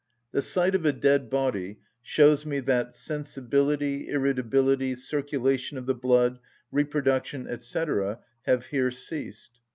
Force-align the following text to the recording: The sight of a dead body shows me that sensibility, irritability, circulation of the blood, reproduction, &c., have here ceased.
The 0.31 0.41
sight 0.41 0.73
of 0.73 0.83
a 0.83 0.93
dead 0.93 1.29
body 1.29 1.77
shows 2.01 2.43
me 2.43 2.59
that 2.61 2.95
sensibility, 2.95 4.09
irritability, 4.09 4.95
circulation 4.95 5.77
of 5.77 5.85
the 5.85 5.93
blood, 5.93 6.39
reproduction, 6.71 7.47
&c., 7.59 7.85
have 8.47 8.65
here 8.71 8.89
ceased. 8.89 9.59